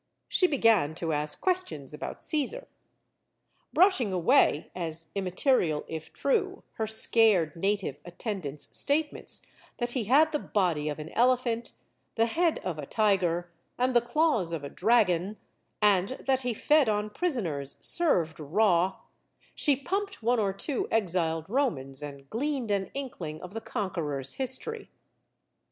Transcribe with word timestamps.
She 0.27 0.47
began 0.47 0.95
to 0.95 1.13
ask 1.13 1.39
questions 1.39 1.93
about 1.93 2.23
Caesar. 2.23 2.67
Brush 3.71 4.01
ing 4.01 4.11
away 4.11 4.71
(as 4.73 5.11
immaterial 5.13 5.85
if 5.87 6.11
true), 6.11 6.63
her 6.77 6.87
scared 6.87 7.55
native 7.55 7.99
attendants* 8.03 8.75
statements 8.75 9.43
that 9.77 9.91
he 9.91 10.05
had 10.05 10.31
the 10.31 10.39
body 10.39 10.89
of 10.89 10.97
an 10.97 11.09
ele 11.11 11.37
phant, 11.37 11.73
the 12.15 12.25
head 12.25 12.57
of 12.63 12.79
a 12.79 12.87
tiger, 12.87 13.51
and 13.77 13.95
the 13.95 14.01
claws 14.01 14.51
of 14.53 14.63
a 14.63 14.69
dragon, 14.69 15.37
and 15.83 16.09
that 16.25 16.41
he 16.41 16.55
fed 16.55 16.89
on 16.89 17.11
prisoners 17.11 17.77
served 17.79 18.39
raw, 18.39 18.95
she 19.53 19.75
pumped 19.75 20.23
138 20.23 20.67
STORIES 20.67 20.83
OF 20.83 21.05
THE 21.05 21.11
SUPER 21.45 21.53
WOMEN 21.53 21.65
one 21.67 21.77
or 21.77 21.77
two 21.77 21.77
exiled 21.77 21.77
Romans 21.77 22.01
and 22.01 22.29
gleaned 22.31 22.71
an 22.71 22.89
inkling 22.95 23.39
of 23.43 23.53
the 23.53 23.61
conqueror's 23.61 24.33
history. 24.33 24.89